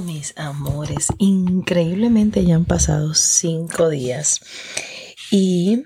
[0.00, 4.40] Mis amores, increíblemente ya han pasado cinco días
[5.30, 5.84] y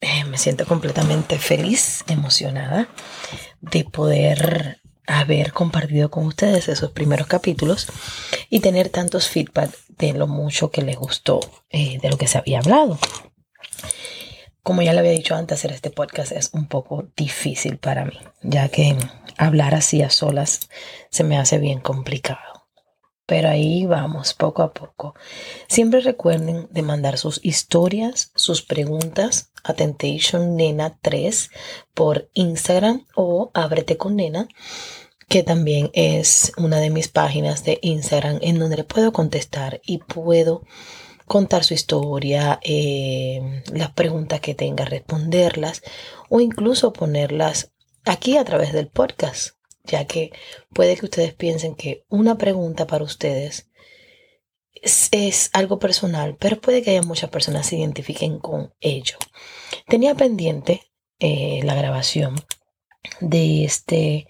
[0.00, 2.88] eh, me siento completamente feliz, emocionada
[3.60, 7.88] de poder haber compartido con ustedes esos primeros capítulos
[8.48, 12.38] y tener tantos feedback de lo mucho que les gustó eh, de lo que se
[12.38, 12.98] había hablado.
[14.62, 18.18] Como ya le había dicho antes, hacer este podcast es un poco difícil para mí,
[18.42, 18.96] ya que
[19.36, 20.70] hablar así a solas
[21.10, 22.55] se me hace bien complicado.
[23.26, 25.14] Pero ahí vamos, poco a poco.
[25.66, 31.50] Siempre recuerden de mandar sus historias, sus preguntas a Temptation Nena 3
[31.92, 34.46] por Instagram o Ábrete con Nena,
[35.28, 39.98] que también es una de mis páginas de Instagram en donde le puedo contestar y
[39.98, 40.62] puedo
[41.26, 45.82] contar su historia, eh, las preguntas que tenga, responderlas
[46.28, 47.72] o incluso ponerlas
[48.04, 49.55] aquí a través del podcast
[49.86, 50.32] ya que
[50.72, 53.68] puede que ustedes piensen que una pregunta para ustedes
[54.82, 59.16] es, algo personal, pero puede que haya muchas personas se identifiquen con ello.
[59.88, 60.82] Tenía pendiente
[61.18, 62.36] eh, la grabación
[63.20, 64.28] de este,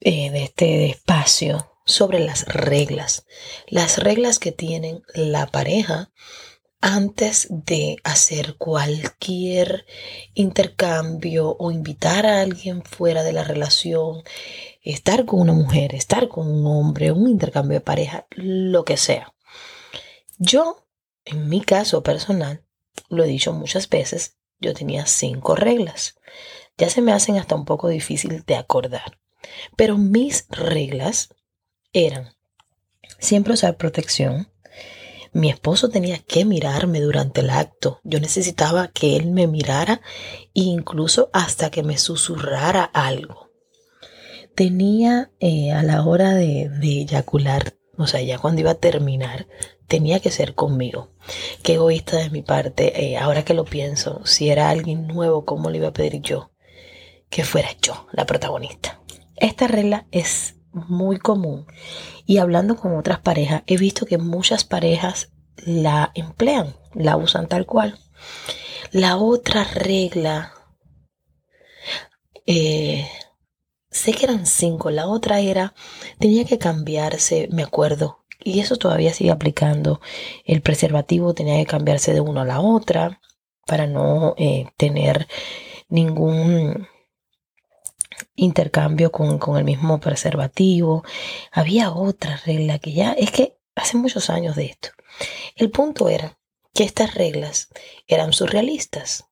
[0.00, 3.26] eh, de este espacio sobre las reglas,
[3.66, 6.10] las reglas que tienen la pareja
[6.80, 9.84] antes de hacer cualquier
[10.34, 14.22] intercambio o invitar a alguien fuera de la relación,
[14.82, 19.34] estar con una mujer, estar con un hombre, un intercambio de pareja, lo que sea.
[20.38, 20.86] Yo,
[21.26, 22.64] en mi caso personal,
[23.10, 26.16] lo he dicho muchas veces, yo tenía cinco reglas.
[26.78, 29.18] Ya se me hacen hasta un poco difícil de acordar.
[29.76, 31.34] Pero mis reglas
[31.92, 32.34] eran
[33.18, 34.49] siempre usar protección,
[35.32, 38.00] mi esposo tenía que mirarme durante el acto.
[38.02, 40.00] Yo necesitaba que él me mirara
[40.54, 43.50] e incluso hasta que me susurrara algo.
[44.54, 49.46] Tenía eh, a la hora de, eyacular, o sea, ya cuando iba a terminar,
[49.86, 51.12] tenía que ser conmigo.
[51.62, 53.04] Qué egoísta de mi parte.
[53.04, 56.50] Eh, ahora que lo pienso, si era alguien nuevo, ¿cómo le iba a pedir yo
[57.28, 59.00] que fuera yo la protagonista?
[59.36, 61.66] Esta regla es muy común.
[62.26, 67.66] Y hablando con otras parejas, he visto que muchas parejas la emplean, la usan tal
[67.66, 67.98] cual.
[68.92, 70.52] La otra regla,
[72.46, 73.08] eh,
[73.90, 75.74] sé que eran cinco, la otra era,
[76.18, 80.00] tenía que cambiarse, me acuerdo, y eso todavía sigue aplicando.
[80.44, 83.20] El preservativo tenía que cambiarse de uno a la otra
[83.66, 85.28] para no eh, tener
[85.88, 86.88] ningún
[88.34, 91.04] intercambio con, con el mismo preservativo.
[91.52, 94.90] Había otra regla que ya, es que hace muchos años de esto.
[95.56, 96.38] El punto era
[96.74, 97.68] que estas reglas
[98.06, 99.26] eran surrealistas.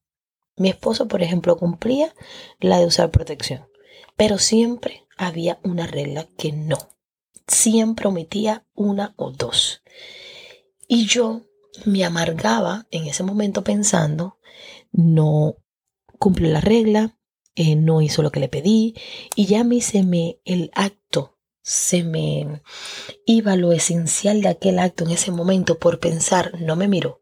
[0.56, 2.14] Mi esposo, por ejemplo, cumplía
[2.58, 3.68] la de usar protección,
[4.16, 6.78] pero siempre había una regla que no.
[7.46, 9.82] Siempre omitía una o dos.
[10.86, 11.42] Y yo
[11.84, 14.38] me amargaba en ese momento pensando,
[14.90, 15.56] no
[16.18, 17.17] cumple la regla,
[17.58, 18.94] eh, no hizo lo que le pedí
[19.34, 22.62] y ya a mí se me, el acto, se me
[23.26, 27.20] iba lo esencial de aquel acto en ese momento por pensar, no me miró,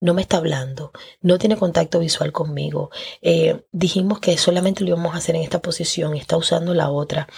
[0.00, 0.90] no me está hablando,
[1.20, 2.88] no tiene contacto visual conmigo.
[3.20, 7.28] Eh, dijimos que solamente lo íbamos a hacer en esta posición está usando la otra.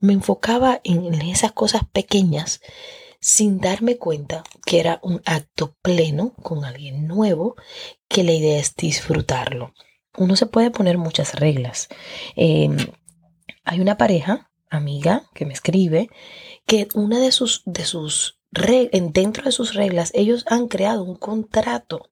[0.00, 2.62] Me enfocaba en esas cosas pequeñas
[3.20, 7.54] sin darme cuenta que era un acto pleno con alguien nuevo,
[8.08, 9.72] que la idea es disfrutarlo
[10.16, 11.88] uno se puede poner muchas reglas.
[12.36, 12.76] Em,
[13.64, 16.08] hay una pareja, amiga, que me escribe,
[16.66, 18.38] que una de sus, de sus
[19.12, 22.10] dentro de sus reglas, ellos han creado un contrato.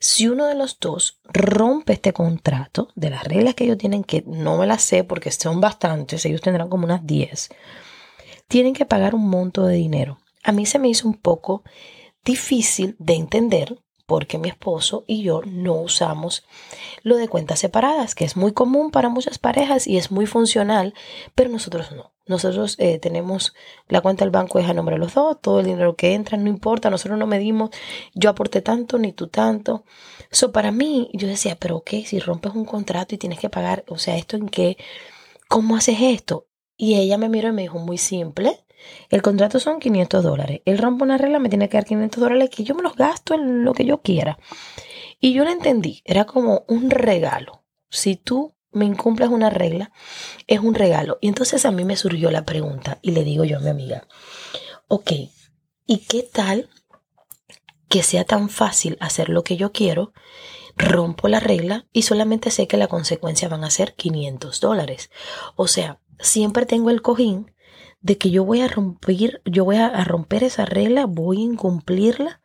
[0.00, 4.22] Si uno de los dos rompe este contrato, de las reglas que ellos tienen, que
[4.26, 7.48] no me las sé porque son bastantes, ellos tendrán como unas 10,
[8.48, 10.18] tienen que pagar un monto de dinero.
[10.44, 11.62] A mí se me hizo un poco
[12.22, 16.46] difícil de entender porque mi esposo y yo no usamos
[17.02, 20.94] lo de cuentas separadas, que es muy común para muchas parejas y es muy funcional,
[21.34, 22.14] pero nosotros no.
[22.24, 23.54] Nosotros eh, tenemos
[23.86, 26.38] la cuenta del banco es a nombre de los dos, todo el dinero que entra,
[26.38, 27.68] no importa, nosotros no medimos,
[28.14, 29.84] yo aporté tanto ni tú tanto.
[30.30, 32.06] Eso para mí, yo decía, pero ¿qué?
[32.06, 34.78] Si rompes un contrato y tienes que pagar, o sea, ¿esto en qué?
[35.48, 36.46] ¿Cómo haces esto?
[36.78, 38.64] Y ella me miró y me dijo, muy simple,
[39.10, 40.60] El contrato son 500 dólares.
[40.64, 43.34] Él rompe una regla, me tiene que dar 500 dólares que yo me los gasto
[43.34, 44.38] en lo que yo quiera.
[45.20, 47.64] Y yo lo entendí, era como un regalo.
[47.90, 49.92] Si tú me incumples una regla,
[50.46, 51.18] es un regalo.
[51.20, 54.06] Y entonces a mí me surgió la pregunta y le digo yo a mi amiga,
[54.86, 55.12] ok,
[55.86, 56.68] ¿y qué tal
[57.88, 60.12] que sea tan fácil hacer lo que yo quiero?
[60.76, 65.10] Rompo la regla y solamente sé que la consecuencia van a ser 500 dólares.
[65.56, 67.52] O sea, siempre tengo el cojín
[68.08, 72.40] de que yo voy a romper, yo voy a romper esa regla, voy a incumplirla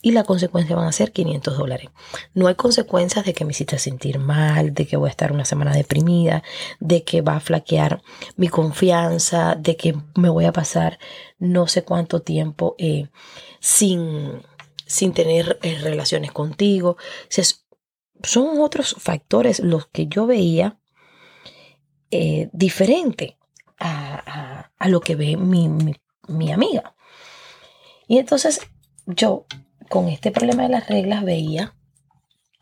[0.00, 1.90] y la consecuencia van a ser 500 dólares.
[2.32, 5.44] No hay consecuencias de que me hiciste sentir mal, de que voy a estar una
[5.44, 6.42] semana deprimida,
[6.80, 8.02] de que va a flaquear
[8.36, 10.98] mi confianza, de que me voy a pasar
[11.38, 13.08] no sé cuánto tiempo eh,
[13.60, 14.40] sin,
[14.86, 16.96] sin tener eh, relaciones contigo.
[18.22, 20.78] son otros factores los que yo veía
[22.10, 23.36] eh, diferente
[23.78, 24.53] a,
[24.88, 25.68] lo que ve mi,
[26.28, 26.94] mi amiga.
[28.06, 28.60] Y entonces
[29.06, 29.46] yo
[29.88, 31.74] con este problema de las reglas veía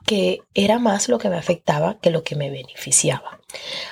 [0.04, 3.40] que era más lo que me afectaba que lo que me beneficiaba.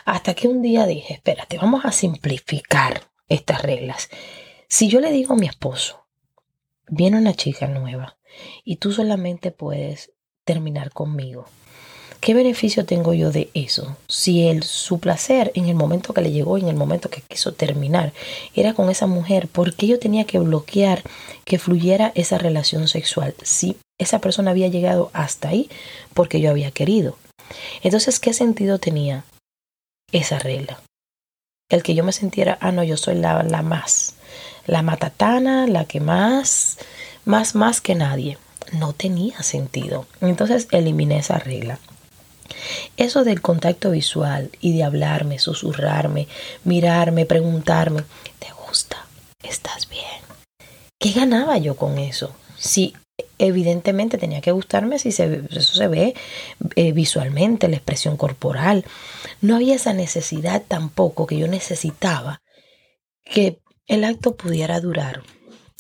[0.05, 4.09] Hasta que un día dije, espérate, vamos a simplificar estas reglas.
[4.69, 6.06] Si yo le digo a mi esposo,
[6.88, 8.19] viene una chica nueva
[8.65, 10.12] y tú solamente puedes
[10.44, 11.47] terminar conmigo,
[12.20, 13.96] ¿Qué beneficio tengo yo de eso?
[14.06, 17.55] Si él, su placer en el momento que le llegó, en el momento que quiso
[17.55, 18.12] terminar,
[18.55, 21.02] era con esa mujer, ¿por qué yo tenía que bloquear
[21.46, 23.34] que fluyera esa relación sexual?
[23.43, 25.70] Si esa persona había llegado hasta ahí
[26.12, 27.17] porque yo había querido.
[27.82, 29.25] Entonces, ¿qué sentido tenía
[30.12, 30.78] esa regla?
[31.70, 34.14] El que yo me sintiera, ah, no, yo soy la, la más,
[34.67, 36.76] la matatana, la que más,
[37.25, 38.37] más, más que nadie.
[38.72, 40.06] No tenía sentido.
[40.20, 41.78] Entonces eliminé esa regla.
[42.97, 46.29] Eso del contacto visual y de hablarme, susurrarme,
[46.64, 48.02] mirarme, preguntarme,
[48.38, 49.06] ¿te gusta?
[49.43, 50.05] ¿Estás bien?
[50.99, 52.35] ¿Qué ganaba yo con eso?
[52.58, 52.94] Si
[53.38, 56.14] evidentemente tenía que gustarme si se, eso se ve
[56.76, 58.85] eh, visualmente, la expresión corporal.
[59.41, 62.43] No había esa necesidad tampoco que yo necesitaba
[63.25, 65.23] que el acto pudiera durar,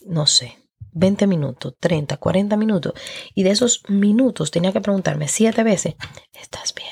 [0.06, 0.56] no sé,
[0.92, 2.94] 20 minutos, 30, 40 minutos.
[3.34, 5.94] Y de esos minutos tenía que preguntarme siete veces,
[6.32, 6.90] ¿estás bien?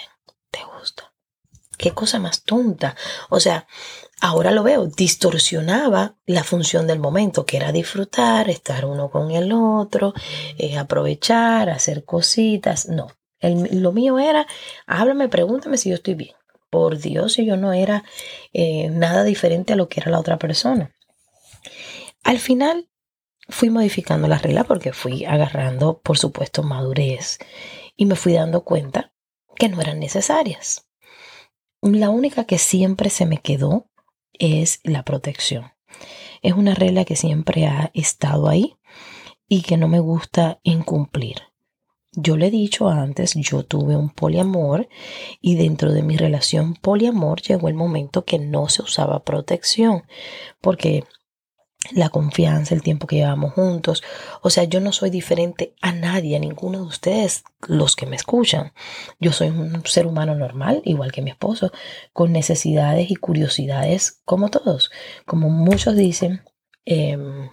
[0.51, 1.13] ¿Te gusta?
[1.77, 2.97] Qué cosa más tonta.
[3.31, 3.67] O sea,
[4.21, 9.53] ahora lo veo, distorsionaba la función del momento, que era disfrutar, estar uno con el
[9.53, 10.13] otro,
[10.59, 12.89] eh, aprovechar, hacer cositas.
[12.89, 13.09] No,
[13.41, 14.47] lo mío era,
[14.87, 16.35] háblame, pregúntame si yo estoy bien.
[16.71, 18.05] Por Dios, si yo no era
[18.53, 20.95] eh, nada diferente a lo que era la otra persona.
[22.25, 22.88] Al final
[23.49, 27.39] fui modificando las reglas porque fui agarrando, por supuesto, madurez
[27.97, 29.13] y me fui dando cuenta
[29.57, 30.89] que no eran necesarias.
[31.83, 33.89] La única que siempre se me quedó
[34.33, 35.73] es la protección.
[36.43, 38.77] Es una regla que siempre ha estado ahí
[39.49, 41.37] y que no me gusta incumplir.
[42.13, 44.89] Yo le he dicho antes, yo tuve un poliamor
[45.41, 50.05] y dentro de mi relación poliamor llegó el momento que no se usaba protección
[50.61, 51.05] porque
[51.93, 54.03] la confianza, el tiempo que llevamos juntos.
[54.43, 58.17] O sea, yo no soy diferente a nadie, a ninguno de ustedes, los que me
[58.17, 58.73] escuchan.
[59.21, 61.73] Yo soy un ser humano normal, igual que mi esposo,
[62.13, 64.91] con necesidades y curiosidades como todos.
[65.25, 66.43] Como muchos dicen,
[66.85, 67.51] em,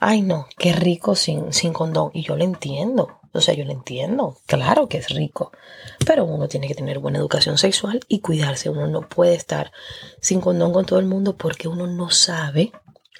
[0.00, 2.10] ay no, qué rico sin, sin condón.
[2.14, 3.20] Y yo lo entiendo.
[3.32, 4.38] O sea, yo lo entiendo.
[4.46, 5.52] Claro que es rico.
[6.06, 8.70] Pero uno tiene que tener buena educación sexual y cuidarse.
[8.70, 9.70] Uno no puede estar
[10.20, 12.72] sin condón con todo el mundo porque uno no sabe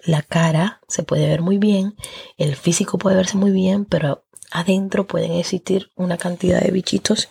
[0.09, 1.95] la cara se puede ver muy bien,
[2.39, 7.29] el físico puede verse muy bien, pero adentro pueden existir una cantidad de bichitos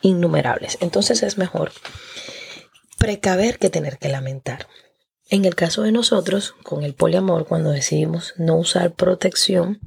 [0.00, 0.76] innumerables.
[0.80, 1.70] Entonces es mejor
[2.98, 4.66] precaver que tener que lamentar.
[5.28, 9.80] En el caso de nosotros, con el poliamor, cuando decidimos no usar protección,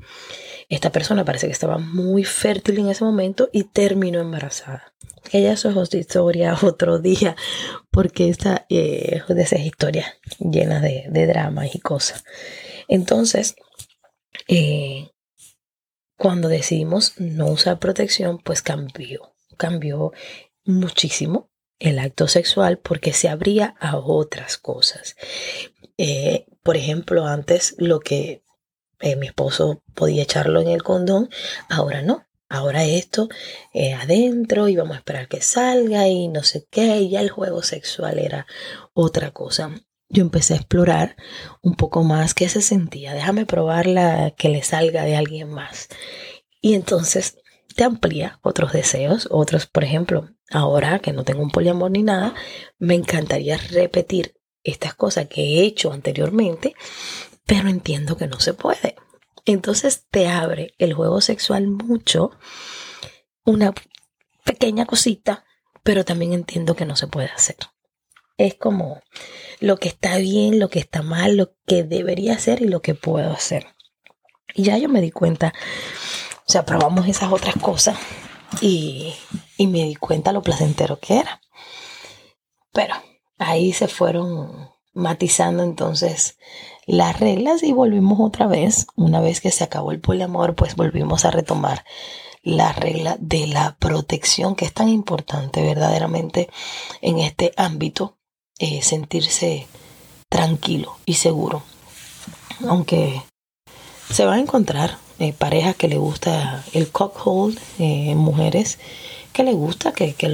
[0.67, 4.93] esta persona parece que estaba muy fértil en ese momento y terminó embarazada.
[5.31, 7.35] Ella eso es historia otro día,
[7.89, 12.23] porque esta eh, de esas historias llenas de, de dramas y cosas.
[12.87, 13.55] Entonces,
[14.47, 15.09] eh,
[16.17, 20.11] cuando decidimos no usar protección, pues cambió, cambió
[20.65, 21.48] muchísimo
[21.79, 25.15] el acto sexual porque se abría a otras cosas.
[25.97, 28.43] Eh, por ejemplo, antes lo que
[29.17, 31.29] mi esposo podía echarlo en el condón,
[31.69, 32.25] ahora no.
[32.51, 33.29] Ahora esto
[33.73, 36.97] eh, adentro y vamos a esperar que salga y no sé qué.
[36.97, 38.47] Y ya el juego sexual era
[38.93, 39.69] otra cosa.
[40.09, 41.15] Yo empecé a explorar
[41.61, 43.13] un poco más qué se sentía.
[43.13, 45.89] Déjame probarla que le salga de alguien más.
[46.59, 47.37] Y entonces
[47.79, 52.35] te amplía otros deseos, otros, por ejemplo, ahora que no tengo un poliamor ni nada,
[52.77, 56.75] me encantaría repetir estas cosas que he hecho anteriormente,
[57.45, 58.97] pero entiendo que no se puede.
[59.45, 62.31] Entonces te abre el juego sexual mucho,
[63.45, 63.73] una
[64.43, 65.45] pequeña cosita,
[65.81, 67.55] pero también entiendo que no se puede hacer.
[68.35, 69.01] Es como
[69.61, 72.93] lo que está bien, lo que está mal, lo que debería hacer y lo que
[72.93, 73.67] puedo hacer.
[74.53, 75.53] Y ya yo me di cuenta,
[76.49, 77.95] o sea, probamos esas otras cosas
[78.59, 79.13] y,
[79.55, 81.41] y me di cuenta lo placentero que era.
[82.73, 82.95] Pero
[83.37, 86.39] ahí se fueron matizando entonces
[86.87, 91.23] las reglas y volvimos otra vez, una vez que se acabó el poliamor, pues volvimos
[91.23, 91.85] a retomar
[92.41, 96.49] la regla de la protección que es tan importante verdaderamente
[97.01, 98.17] en este ámbito,
[98.57, 99.67] eh, sentirse
[100.29, 101.61] tranquilo y seguro.
[102.67, 103.21] Aunque
[104.11, 108.79] se van a encontrar eh, parejas que le gusta el cockhold, eh, mujeres
[109.33, 110.27] que le gusta que, que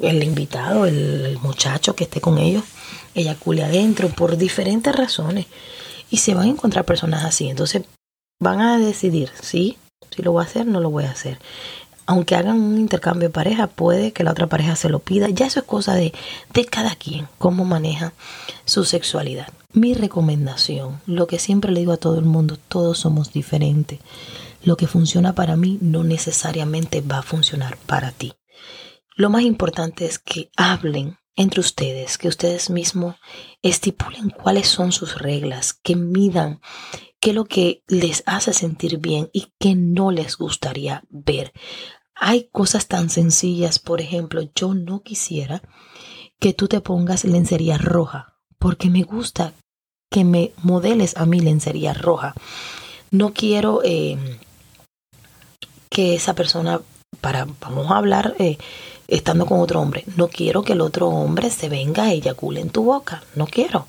[0.00, 2.64] el invitado, el muchacho que esté con ellos,
[3.14, 5.46] eyacule adentro por diferentes razones.
[6.10, 7.48] Y se van a encontrar personas así.
[7.48, 7.84] Entonces
[8.40, 9.78] van a decidir, sí,
[10.14, 11.38] si lo voy a hacer, no lo voy a hacer.
[12.06, 15.28] Aunque hagan un intercambio de pareja, puede que la otra pareja se lo pida.
[15.30, 16.12] Ya eso es cosa de,
[16.52, 18.12] de cada quien, cómo maneja
[18.64, 19.48] su sexualidad.
[19.72, 24.00] Mi recomendación, lo que siempre le digo a todo el mundo, todos somos diferentes.
[24.62, 28.34] Lo que funciona para mí no necesariamente va a funcionar para ti.
[29.16, 33.16] Lo más importante es que hablen entre ustedes, que ustedes mismos
[33.62, 36.60] estipulen cuáles son sus reglas, que midan
[37.20, 41.52] qué es lo que les hace sentir bien y qué no les gustaría ver.
[42.14, 45.62] Hay cosas tan sencillas, por ejemplo, yo no quisiera
[46.38, 49.54] que tú te pongas lencería roja, porque me gusta
[50.10, 52.34] que me modeles a mí lencería roja.
[53.10, 54.18] No quiero eh,
[55.88, 56.80] que esa persona,
[57.20, 58.58] para, vamos a hablar, eh,
[59.08, 60.04] estando con otro hombre.
[60.16, 63.22] No quiero que el otro hombre se venga y eyacule en tu boca.
[63.34, 63.86] No quiero.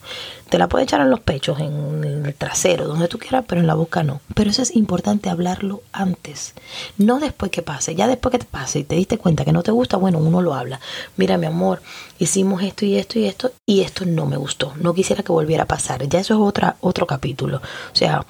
[0.49, 3.67] Te la puedes echar en los pechos, en el trasero, donde tú quieras, pero en
[3.67, 4.21] la boca no.
[4.35, 6.53] Pero eso es importante hablarlo antes.
[6.97, 7.95] No después que pase.
[7.95, 10.41] Ya después que te pase y te diste cuenta que no te gusta, bueno, uno
[10.41, 10.79] lo habla.
[11.17, 11.81] Mira, mi amor,
[12.19, 14.73] hicimos esto y esto y esto y esto no me gustó.
[14.79, 16.07] No quisiera que volviera a pasar.
[16.07, 17.57] Ya eso es otra, otro capítulo.
[17.57, 18.25] O sea,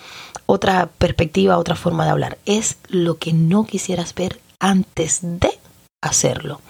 [0.46, 2.38] otra perspectiva, otra forma de hablar.
[2.46, 5.54] Es lo que no quisieras ver antes de
[6.05, 6.62] hacerlo.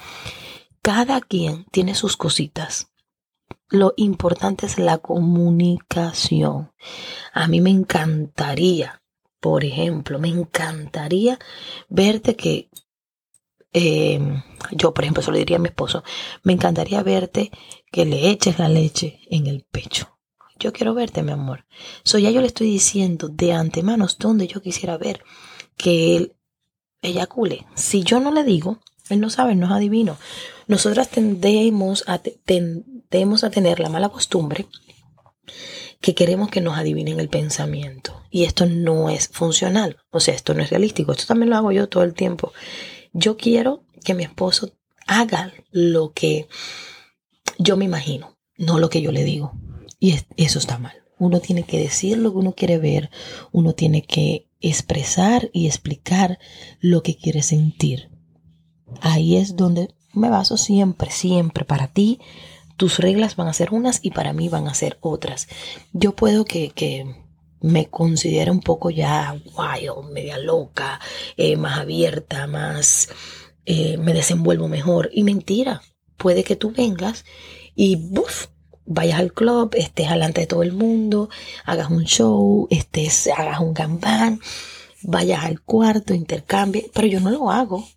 [0.82, 2.92] Cada quien tiene sus cositas.
[3.70, 6.72] Lo importante es la comunicación.
[7.34, 9.02] A mí me encantaría,
[9.40, 11.40] por ejemplo, me encantaría
[11.90, 12.70] verte que
[13.74, 14.20] eh,
[14.72, 16.04] yo, por ejemplo, se lo diría a mi esposo,
[16.44, 17.52] me encantaría verte
[17.92, 20.18] que le eches la leche en el pecho.
[20.58, 21.66] Yo quiero verte, mi amor.
[22.04, 25.24] So ya yo le estoy diciendo de antemano donde yo quisiera ver
[25.76, 26.36] que él
[27.02, 27.66] eyacule.
[27.76, 30.18] Si yo no le digo, él no sabe, no es adivino.
[30.68, 34.68] Nosotras tendemos a, tendemos a tener la mala costumbre
[36.02, 38.22] que queremos que nos adivinen el pensamiento.
[38.30, 39.98] Y esto no es funcional.
[40.12, 41.12] O sea, esto no es realístico.
[41.12, 42.54] Esto también lo hago yo todo el tiempo.
[43.14, 44.74] Yo quiero que mi esposo
[45.08, 46.48] haga lo que
[47.58, 49.54] yo me imagino, no lo que yo le digo.
[50.00, 51.04] Y eso está mal.
[51.18, 53.10] Uno tiene que decir lo que uno quiere ver.
[53.52, 56.40] Uno tiene que expresar y explicar
[56.80, 58.10] lo que quiere sentir.
[59.02, 61.66] Ahí es donde me baso siempre, siempre.
[61.66, 62.20] Para ti,
[62.78, 65.48] tus reglas van a ser unas y para mí van a ser otras.
[65.94, 67.16] Yo puedo que, que
[67.62, 71.00] me considere un poco ya wild, media loca,
[71.38, 73.10] eh, más abierta, más
[73.66, 75.10] eh, me desenvuelvo mejor.
[75.14, 75.82] Y mentira,
[76.18, 77.26] puede que tú vengas
[77.76, 78.48] y ¡buf!
[78.86, 81.30] vayas al club, estés delante de todo el mundo,
[81.66, 84.40] hagas un show, estés, hagas un gambán,
[85.02, 87.88] vayas al cuarto, intercambie, pero yo no lo hago.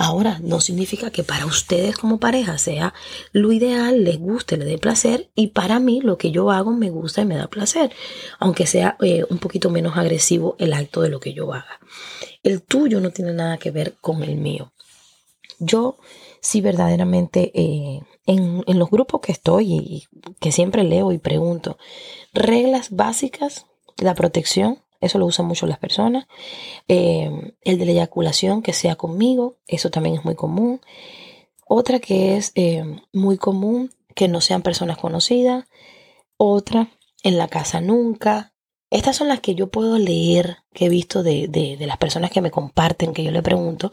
[0.00, 2.94] Ahora, no significa que para ustedes como pareja sea
[3.32, 6.88] lo ideal, les guste, les dé placer y para mí lo que yo hago me
[6.88, 7.90] gusta y me da placer,
[8.38, 11.80] aunque sea eh, un poquito menos agresivo el acto de lo que yo haga.
[12.44, 14.72] El tuyo no tiene nada que ver con el mío.
[15.58, 15.98] Yo
[16.40, 20.06] sí verdaderamente eh, en, en los grupos que estoy y
[20.38, 21.76] que siempre leo y pregunto,
[22.32, 26.26] reglas básicas, la protección, eso lo usan mucho las personas.
[26.88, 30.80] Eh, el de la eyaculación, que sea conmigo, eso también es muy común.
[31.66, 35.66] Otra que es eh, muy común, que no sean personas conocidas.
[36.36, 36.88] Otra,
[37.22, 38.54] en la casa nunca.
[38.90, 42.30] Estas son las que yo puedo leer, que he visto de, de, de las personas
[42.30, 43.92] que me comparten, que yo le pregunto,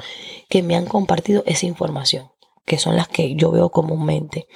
[0.50, 2.32] que me han compartido esa información
[2.66, 4.48] que son las que yo veo comúnmente.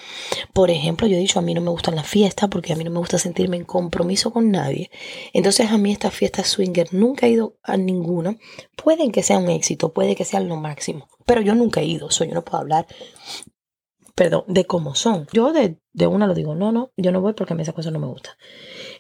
[0.53, 2.83] Por ejemplo, yo he dicho, a mí no me gustan las fiestas porque a mí
[2.83, 4.89] no me gusta sentirme en compromiso con nadie.
[5.33, 8.37] Entonces a mí estas fiestas swinger nunca he ido a ninguna.
[8.75, 12.09] Pueden que sea un éxito, puede que sea lo máximo, pero yo nunca he ido,
[12.09, 12.87] so yo no puedo hablar
[14.19, 15.27] perdón, de cómo son.
[15.31, 17.71] Yo de, de una lo digo, no, no, yo no voy porque a mí esa
[17.71, 18.37] cosa no me gusta.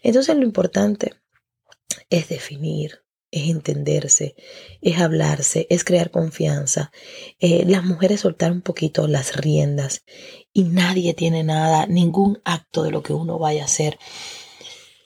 [0.01, 1.13] Entonces lo importante
[2.09, 4.35] es definir, es entenderse,
[4.81, 6.91] es hablarse, es crear confianza.
[7.39, 10.03] Eh, las mujeres soltar un poquito las riendas
[10.53, 13.99] y nadie tiene nada, ningún acto de lo que uno vaya a hacer.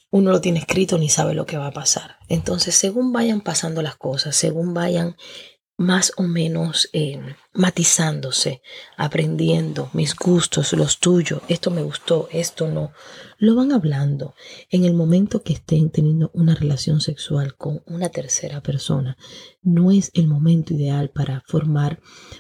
[0.10, 2.18] Uno lo tiene escrito ni sabe lo que va a pasar.
[2.30, 5.16] Entonces, según vayan pasando las cosas, según vayan
[5.78, 7.20] más o menos eh,
[7.52, 8.62] matizándose,
[8.96, 12.92] aprendiendo mis gustos, los tuyos, esto me gustó, esto no,
[13.38, 14.36] lo van hablando.
[14.70, 19.18] En el momento que estén teniendo una relación sexual con una tercera persona,
[19.62, 22.00] no es el momento ideal para formar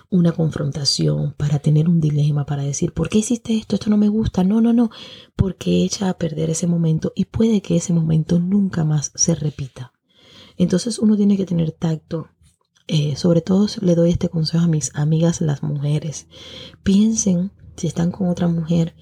[0.10, 3.76] una confrontación, para tener un dilema, para decir, ¿por qué hiciste esto?
[3.76, 4.44] Esto no me gusta.
[4.44, 4.92] No, no, no,
[5.36, 9.92] porque echa a perder ese momento y puede que ese momento nunca más se repita.
[10.56, 12.30] Entonces uno tiene que tener tacto,
[12.88, 16.28] eh, sobre todo le doy este consejo a mis amigas las mujeres.
[16.84, 18.96] Piensen si están con otra mujer,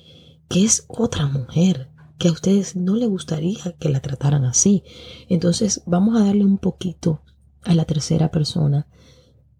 [0.50, 4.84] que es otra mujer, que a ustedes no les gustaría que la trataran así.
[5.30, 7.22] Entonces vamos a darle un poquito
[7.64, 8.88] a la tercera persona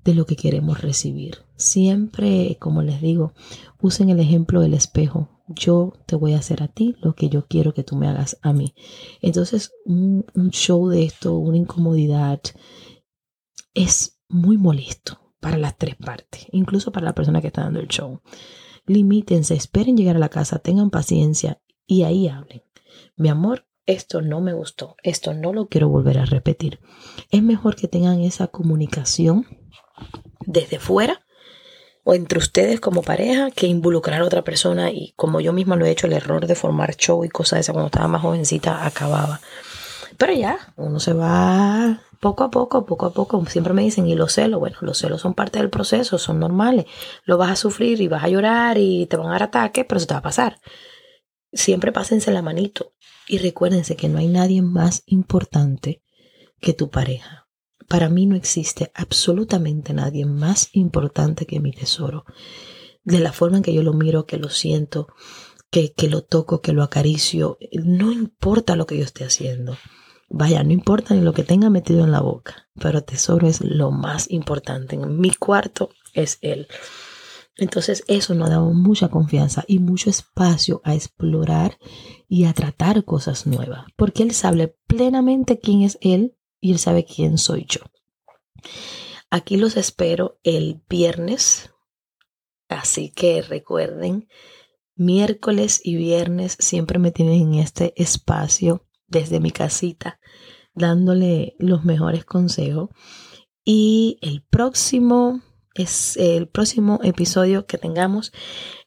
[0.04, 1.40] de lo que queremos recibir.
[1.56, 3.34] Siempre, como les digo,
[3.82, 5.30] usen el ejemplo del espejo.
[5.48, 8.38] Yo te voy a hacer a ti lo que yo quiero que tú me hagas
[8.42, 8.74] a mí.
[9.22, 12.42] Entonces, un show de esto, una incomodidad,
[13.74, 17.88] es muy molesto para las tres partes, incluso para la persona que está dando el
[17.88, 18.22] show.
[18.86, 22.64] Limítense, esperen llegar a la casa, tengan paciencia y ahí hablen.
[23.16, 26.80] Mi amor, esto no me gustó, esto no lo quiero volver a repetir.
[27.30, 29.46] Es mejor que tengan esa comunicación
[30.46, 31.26] desde fuera
[32.04, 35.86] o entre ustedes como pareja que involucrar a otra persona y como yo misma lo
[35.86, 38.86] he hecho, el error de formar show y cosas de esas cuando estaba más jovencita
[38.86, 39.40] acababa.
[40.18, 44.14] Pero ya, uno se va poco a poco, poco a poco, siempre me dicen, y
[44.16, 46.86] los celos, bueno, los celos son parte del proceso, son normales,
[47.26, 49.98] lo vas a sufrir y vas a llorar y te van a dar ataques, pero
[49.98, 50.62] eso te va a pasar.
[51.52, 52.94] Siempre pásense la manito
[53.28, 56.04] y recuérdense que no hay nadie más importante
[56.60, 57.50] que tu pareja.
[57.88, 62.26] Para mí no existe absolutamente nadie más importante que mi tesoro.
[63.04, 65.08] De la forma en que yo lo miro, que lo siento,
[65.72, 69.76] que, que lo toco, que lo acaricio, no importa lo que yo esté haciendo.
[70.34, 73.92] Vaya, no importa ni lo que tenga metido en la boca, pero tesoro es lo
[73.92, 74.96] más importante.
[74.98, 76.68] Mi cuarto es él.
[77.58, 81.78] Entonces eso nos da mucha confianza y mucho espacio a explorar
[82.30, 87.04] y a tratar cosas nuevas, porque él sabe plenamente quién es él y él sabe
[87.04, 87.82] quién soy yo.
[89.30, 91.72] Aquí los espero el viernes,
[92.70, 94.30] así que recuerden,
[94.96, 100.20] miércoles y viernes siempre me tienen en este espacio desde mi casita
[100.74, 102.90] dándole los mejores consejos.
[103.64, 105.42] Y el próximo
[105.76, 108.32] es el próximo episodio que tengamos.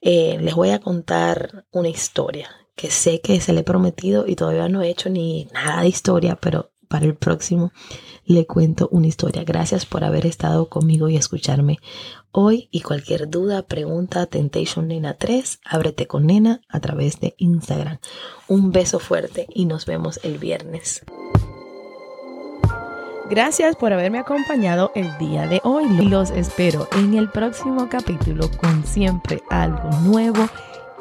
[0.00, 4.34] Eh, les voy a contar una historia que sé que se le he prometido y
[4.34, 7.72] todavía no he hecho ni nada de historia, pero para el próximo
[8.24, 9.42] le cuento una historia.
[9.42, 11.80] Gracias por haber estado conmigo y escucharme
[12.30, 17.98] hoy y cualquier duda, pregunta, Temptation Nena 3, ábrete con Nena a través de Instagram.
[18.46, 21.02] Un beso fuerte y nos vemos el viernes.
[23.28, 25.88] Gracias por haberme acompañado el día de hoy.
[26.06, 30.48] Los espero en el próximo capítulo con siempre algo nuevo